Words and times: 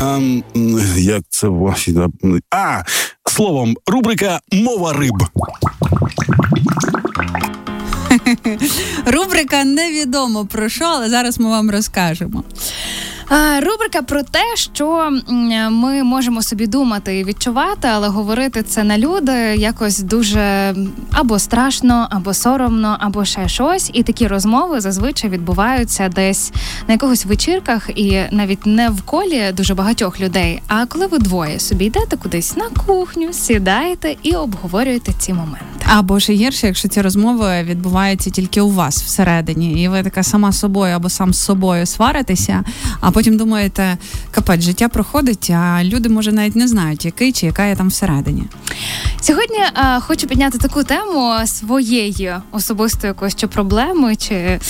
А, 0.00 0.20
Як 0.96 1.22
це 1.28 1.48
ваші? 1.48 1.96
А, 2.50 2.82
словом, 3.26 3.76
рубрика 3.86 4.40
Мова 4.52 4.92
риб. 4.92 5.14
Рубрика 9.06 9.64
невідомо 9.64 10.46
про 10.46 10.68
що, 10.68 10.84
але 10.84 11.10
зараз 11.10 11.40
ми 11.40 11.48
вам 11.48 11.70
розкажемо. 11.70 12.44
Рубрика 13.30 14.02
про 14.02 14.22
те, 14.22 14.56
що 14.56 15.10
ми 15.70 16.02
можемо 16.02 16.42
собі 16.42 16.66
думати 16.66 17.18
і 17.18 17.24
відчувати, 17.24 17.88
але 17.88 18.08
говорити 18.08 18.62
це 18.62 18.84
на 18.84 18.98
люди 18.98 19.32
якось 19.56 20.00
дуже 20.00 20.74
або 21.12 21.38
страшно, 21.38 22.06
або 22.10 22.34
соромно, 22.34 22.96
або 23.00 23.24
ще 23.24 23.48
щось. 23.48 23.90
І 23.92 24.02
такі 24.02 24.26
розмови 24.26 24.80
зазвичай 24.80 25.30
відбуваються 25.30 26.08
десь 26.08 26.52
на 26.86 26.94
якихось 26.94 27.26
вечірках, 27.26 27.90
і 27.94 28.20
навіть 28.30 28.66
не 28.66 28.88
в 28.88 29.02
колі 29.02 29.52
дуже 29.52 29.74
багатьох 29.74 30.20
людей. 30.20 30.62
А 30.68 30.86
коли 30.86 31.06
ви 31.06 31.18
двоє 31.18 31.60
собі 31.60 31.84
йдете 31.84 32.16
кудись 32.16 32.56
на 32.56 32.64
кухню, 32.86 33.32
сідаєте 33.32 34.16
і 34.22 34.32
обговорюєте 34.32 35.12
ці 35.18 35.32
моменти. 35.32 35.86
Або 35.96 36.20
ще 36.20 36.32
гірше, 36.32 36.66
якщо 36.66 36.88
ці 36.88 37.02
розмови 37.02 37.62
відбуваються 37.62 38.30
тільки 38.30 38.60
у 38.60 38.70
вас 38.70 39.02
всередині, 39.02 39.82
і 39.82 39.88
ви 39.88 40.02
така 40.02 40.22
сама 40.22 40.52
собою 40.52 40.96
або 40.96 41.08
сам 41.08 41.34
з 41.34 41.42
собою 41.44 41.86
сваритеся. 41.86 42.64
а 43.00 43.10
потім 43.18 43.36
думаєте, 43.36 43.96
капець, 44.30 44.60
життя 44.60 44.88
проходить, 44.88 45.50
а 45.50 45.84
люди 45.84 46.08
може 46.08 46.32
навіть 46.32 46.56
не 46.56 46.68
знають, 46.68 47.04
який 47.04 47.32
чи 47.32 47.46
яка 47.46 47.64
я 47.66 47.76
там 47.76 47.88
всередині. 47.88 48.42
Сьогодні 49.20 49.58
а, 49.74 49.96
е, 49.96 50.00
хочу 50.00 50.26
підняти 50.26 50.58
таку 50.58 50.84
тему 50.84 51.34
своєї 51.46 52.32
особистої 52.52 53.08
якоїсь 53.08 53.34
проблеми, 53.34 54.16
чи 54.16 54.60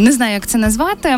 не 0.00 0.12
знаю, 0.12 0.32
як 0.32 0.46
це 0.46 0.58
назвати. 0.58 1.16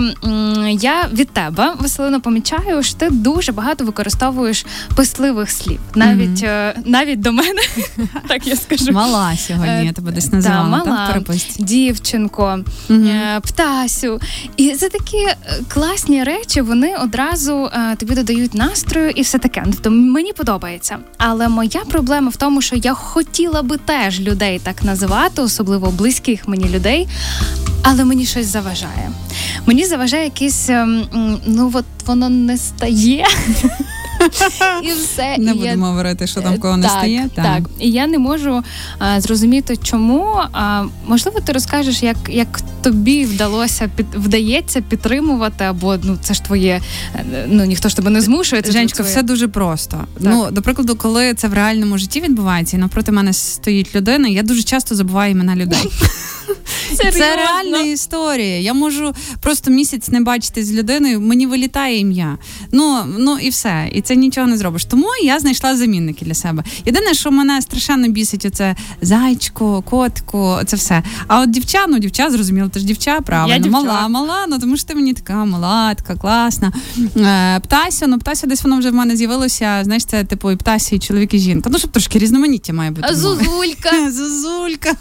Я 0.70 1.08
від 1.12 1.30
тебе, 1.30 1.74
Василино, 1.78 2.20
помічаю, 2.20 2.82
що 2.82 2.96
ти 2.96 3.10
дуже 3.10 3.52
багато 3.52 3.84
використовуєш 3.84 4.66
писливих 4.96 5.50
слів, 5.50 5.80
навіть 5.94 6.42
mm-hmm. 6.42 6.72
навіть 6.84 7.20
до 7.20 7.32
мене, 7.32 7.62
так 8.28 8.46
я 8.46 8.56
скажу. 8.56 8.92
Мала 8.92 9.36
сьогодні, 9.36 9.86
я 9.86 9.92
тебе 9.92 10.12
десь 10.12 10.32
називала. 10.32 10.82
Да, 10.84 10.90
мала, 10.90 11.22
так, 11.26 11.36
дівчинко, 11.58 12.58
mm-hmm. 12.88 13.40
птасю. 13.40 14.20
І 14.56 14.70
це 14.70 14.88
такі 14.88 15.26
класні 15.68 16.24
речі, 16.24 16.60
вони 16.60 16.96
одразу 16.96 17.70
тобі 17.98 18.14
додають 18.14 18.54
настрою 18.54 19.10
і 19.10 19.22
все 19.22 19.38
таке. 19.38 19.62
Тобто 19.64 19.90
мені 19.90 20.32
подобається. 20.32 20.98
Але 21.18 21.48
моя 21.48 21.80
проблема 21.88 22.28
в 22.28 22.36
тому 22.36 22.52
тому, 22.52 22.62
що 22.62 22.76
я 22.76 22.94
хотіла 22.94 23.62
би 23.62 23.76
теж 23.76 24.20
людей 24.20 24.58
так 24.58 24.82
називати, 24.82 25.42
особливо 25.42 25.90
близьких 25.90 26.48
мені 26.48 26.68
людей, 26.68 27.08
але 27.82 28.04
мені 28.04 28.26
щось 28.26 28.46
заважає. 28.46 29.10
Мені 29.66 29.84
заважає 29.86 30.24
якийсь, 30.24 30.68
ем, 30.68 31.06
ну 31.46 31.70
от 31.74 31.84
воно 32.06 32.28
не 32.28 32.58
стає. 32.58 33.26
І 34.82 34.92
все. 34.92 35.38
Не 35.38 35.50
і 35.50 35.54
будемо 35.54 35.86
я... 35.86 35.90
говорити, 35.90 36.26
що 36.26 36.40
там 36.40 36.58
кого 36.58 36.76
не 36.76 36.82
так, 36.82 36.92
стає. 36.98 37.28
Так. 37.34 37.44
так. 37.44 37.62
І 37.78 37.90
я 37.90 38.06
не 38.06 38.18
можу 38.18 38.62
а, 38.98 39.20
зрозуміти, 39.20 39.76
чому. 39.76 40.40
А, 40.52 40.84
Можливо, 41.06 41.40
ти 41.40 41.52
розкажеш, 41.52 42.02
як 42.02 42.16
як 42.28 42.60
тобі 42.82 43.24
вдалося 43.24 43.90
під 43.96 44.06
вдається 44.14 44.80
підтримувати, 44.80 45.64
або 45.64 45.96
ну 46.02 46.18
це 46.22 46.34
ж 46.34 46.42
твоє, 46.42 46.80
ну 47.46 47.64
ніхто 47.64 47.88
ж 47.88 47.96
тебе 47.96 48.10
не 48.10 48.20
змушує. 48.20 48.62
Це 48.62 48.72
Женечка, 48.72 49.02
все 49.02 49.22
дуже 49.22 49.48
просто. 49.48 49.96
Так. 49.96 50.06
Ну, 50.20 50.50
до 50.50 50.62
прикладу, 50.62 50.96
коли 50.96 51.34
це 51.34 51.48
в 51.48 51.54
реальному 51.54 51.98
житті 51.98 52.20
відбувається, 52.20 52.76
і 52.76 52.80
навпроти 52.80 53.12
мене 53.12 53.32
стоїть 53.32 53.94
людина, 53.94 54.28
я 54.28 54.42
дуже 54.42 54.62
часто 54.62 54.94
забуваю 54.94 55.32
імена 55.32 55.56
людей. 55.56 55.90
Це 56.96 57.36
реальна 57.36 57.80
історія. 57.80 58.60
Я 58.60 58.74
можу 58.74 59.14
просто 59.40 59.70
місяць 59.70 60.08
не 60.08 60.20
бачити 60.20 60.64
з 60.64 60.72
людиною, 60.72 61.20
мені 61.20 61.46
вилітає 61.46 61.98
ім'я. 61.98 62.38
Ну 62.72 62.98
ну 63.18 63.38
і 63.38 63.48
все. 63.50 63.88
І 63.92 64.00
це 64.00 64.16
нічого 64.16 64.46
не 64.46 64.56
зробиш. 64.56 64.84
Тому 64.84 65.06
я 65.24 65.38
знайшла 65.38 65.76
замінники 65.76 66.24
для 66.24 66.34
себе. 66.34 66.64
Єдине, 66.86 67.14
що 67.14 67.30
мене 67.30 67.62
страшенно 67.62 68.08
бісить, 68.08 68.46
оце 68.46 68.76
зайчко, 69.00 69.82
котку, 69.82 70.56
це 70.66 70.76
все. 70.76 71.02
А 71.26 71.40
от 71.40 71.50
дівча, 71.50 71.86
ну 71.88 71.98
дівча, 71.98 72.30
зрозуміло, 72.30 72.68
ти 72.72 72.80
ж 72.80 72.86
дівча, 72.86 73.20
правильно, 73.20 73.68
мала, 73.68 74.08
мала, 74.08 74.46
ну 74.48 74.58
тому 74.58 74.76
що 74.76 74.86
ти 74.86 74.94
мені 74.94 75.14
така 75.14 75.44
мала, 75.44 75.94
така 75.94 76.16
класна. 76.16 76.72
Е, 77.16 77.60
Птася, 77.60 78.06
ну 78.06 78.18
птася 78.18 78.46
десь 78.46 78.62
воно 78.62 78.78
вже 78.78 78.90
в 78.90 78.94
мене 78.94 79.16
з'явилося. 79.16 79.80
Знаєш, 79.84 80.04
це 80.04 80.24
типу 80.24 80.50
і 80.50 80.56
птася, 80.56 80.96
і 80.96 80.98
чоловік, 80.98 81.34
і 81.34 81.38
жінка. 81.38 81.70
Ну, 81.72 81.78
щоб 81.78 81.90
трошки 81.90 82.18
різноманіття 82.18 82.72
має 82.72 82.90
бути. 82.90 83.14
Зузулька. 83.14 84.10
Зузулька. 84.10 84.94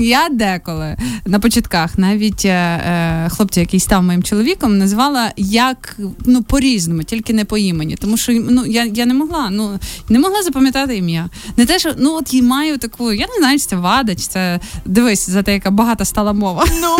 Я 0.00 0.28
деколи 0.30 0.96
на 1.26 1.38
початках 1.38 1.98
навіть 1.98 2.44
е, 2.44 2.48
е, 2.48 3.28
хлопця, 3.28 3.60
який 3.60 3.80
став 3.80 4.02
моїм 4.02 4.22
чоловіком, 4.22 4.78
назвала 4.78 5.32
як 5.36 5.96
ну 6.24 6.42
по-різному, 6.42 7.02
тільки 7.02 7.32
не 7.32 7.44
по 7.44 7.58
імені. 7.58 7.96
Тому 7.96 8.16
що 8.16 8.32
ну 8.32 8.66
я 8.66 8.84
я 8.84 9.06
не 9.06 9.14
могла, 9.14 9.48
ну 9.50 9.78
не 10.08 10.18
могла 10.18 10.42
запам'ятати 10.42 10.96
ім'я. 10.96 11.28
Не 11.56 11.66
те, 11.66 11.78
що 11.78 11.94
ну 11.98 12.14
от 12.14 12.34
і 12.34 12.42
маю 12.42 12.78
таку, 12.78 13.12
я 13.12 13.26
не 13.26 13.38
знаю, 13.38 13.58
чи 13.58 13.66
це 13.66 13.76
вада, 13.76 14.14
чи 14.14 14.22
це 14.22 14.60
дивись 14.84 15.30
за 15.30 15.42
те, 15.42 15.52
яка 15.52 15.70
багата 15.70 16.04
стала 16.04 16.23
мова. 16.32 16.64
Ну 16.80 16.96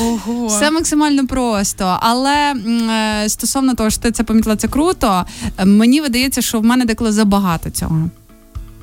Ого. 0.06 0.46
Все 0.46 0.70
максимально 0.70 1.26
просто. 1.26 1.96
Але 2.00 2.54
е, 3.24 3.28
стосовно 3.28 3.74
того, 3.74 3.90
що 3.90 4.00
ти 4.00 4.10
це 4.10 4.24
помітила, 4.24 4.56
це 4.56 4.68
круто. 4.68 5.24
Мені 5.64 6.00
видається, 6.00 6.42
що 6.42 6.60
в 6.60 6.64
мене 6.64 6.84
деколи 6.84 7.12
забагато 7.12 7.70
цього. 7.70 8.10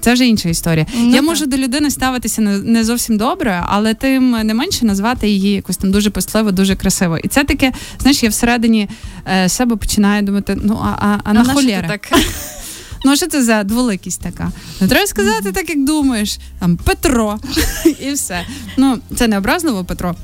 Це 0.02 0.14
вже 0.14 0.28
інша 0.28 0.50
історія. 0.50 0.86
Ну, 0.96 1.16
я 1.16 1.22
можу 1.22 1.46
до 1.46 1.58
людини 1.58 1.92
ставитися 1.92 2.42
не 2.42 2.84
зовсім 2.84 3.18
добре, 3.18 3.64
але 3.68 3.94
тим 3.94 4.31
не 4.31 4.53
менше 4.53 4.86
назвати 4.86 5.30
її 5.30 5.52
якось 5.52 5.78
там 5.78 5.92
дуже 5.92 6.09
пестливо, 6.09 6.52
дуже 6.52 6.75
красиво. 6.75 7.18
І 7.18 7.28
це 7.28 7.44
таке, 7.44 7.74
знаєш, 8.00 8.24
я 8.24 8.30
всередині 8.30 8.90
е, 9.28 9.50
себе 9.50 9.75
починаю 9.75 10.24
думати: 10.24 10.58
ну 10.64 10.80
а 10.84 11.08
а, 11.08 11.19
а 11.24 11.34
на 11.34 11.53
холєри. 11.53 11.88
так? 11.88 12.19
Ну, 13.06 13.16
що 13.16 13.28
це 13.28 13.44
за 13.44 13.64
дволикість 13.64 14.22
така? 14.22 14.52
Не 14.82 14.88
треба 14.88 15.08
сказати 15.08 15.52
так, 15.52 15.70
як 15.70 15.86
думаєш. 15.86 16.40
Там 16.60 16.78
Петро 16.78 17.40
і 18.00 18.12
все. 18.12 18.42
Ну, 18.78 18.98
це 19.16 19.28
не 19.28 19.38
образливо 19.38 19.84
Петро. 19.84 20.16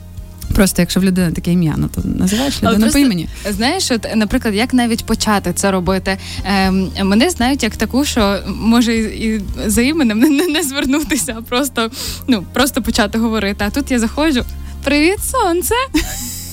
Просто 0.56 0.82
якщо 0.82 1.00
в 1.00 1.04
людини 1.04 1.32
таке 1.32 1.52
ім'я, 1.52 1.74
ну 1.78 1.90
то 1.96 2.02
називаєш 2.06 2.64
людину 2.64 2.92
по 2.92 2.98
імені. 2.98 3.28
Знаєш, 3.50 3.92
от, 3.92 4.08
наприклад, 4.16 4.56
як 4.56 4.74
навіть 4.74 5.06
почати 5.06 5.54
це 5.54 5.72
робити? 5.72 6.18
Ем, 6.46 6.92
Мене 7.04 7.30
знають 7.30 7.64
як 7.64 7.76
таку, 7.76 8.06
що 8.06 8.40
може 8.48 8.96
і 8.96 9.42
за 9.66 9.82
іменем 9.82 10.20
не, 10.20 10.48
не 10.48 10.64
звернутися, 10.64 11.36
а 11.38 11.42
просто 11.42 11.92
ну 12.28 12.46
просто 12.54 12.82
почати 12.82 13.18
говорити. 13.18 13.66
А 13.68 13.70
тут 13.70 13.92
я 13.92 14.00
заходжу. 14.00 14.44
Привіт, 14.84 15.20
сонце! 15.24 15.76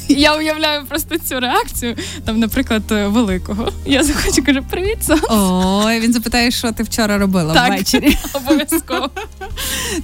Я 0.09 0.37
уявляю 0.37 0.85
просто 0.87 1.19
цю 1.19 1.41
реакцію, 1.41 1.97
там, 2.25 2.41
наприклад, 2.41 2.83
великого. 2.89 3.73
Я 3.87 4.05
захочу 4.05 4.45
кажу, 4.45 4.61
привіт, 4.71 5.05
сонце. 5.05 5.27
Ой, 5.31 6.01
він 6.01 6.13
запитає, 6.13 6.51
що 6.51 6.73
ти 6.73 6.83
вчора 6.83 7.19
робила 7.19 7.55
так, 7.55 7.71
ввечері. 7.71 8.19
Обов'язково. 8.33 9.11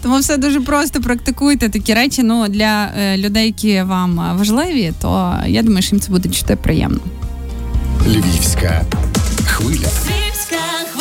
Тому 0.03 0.19
все 0.19 0.37
дуже 0.37 0.61
просто 0.61 1.01
практикуйте 1.01 1.69
такі 1.69 1.95
речі. 1.95 2.23
Ну 2.23 2.49
для 2.49 2.91
е, 2.99 3.17
людей, 3.17 3.47
які 3.47 3.83
вам 3.83 4.37
важливі, 4.39 4.93
то 5.01 5.39
я 5.47 5.63
думаю, 5.63 5.83
що 5.83 5.97
їм 5.97 6.01
це 6.01 6.11
буде 6.13 6.29
чути 6.29 6.57
приємно. 6.57 7.01
Львівська 8.07 8.85
хвиля. 9.47 9.75
Львівська 9.77 10.57
хвиля. 10.93 10.98